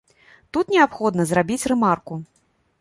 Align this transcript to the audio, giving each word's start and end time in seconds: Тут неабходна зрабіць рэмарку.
Тут 0.57 0.71
неабходна 0.77 1.27
зрабіць 1.35 1.69
рэмарку. 1.75 2.13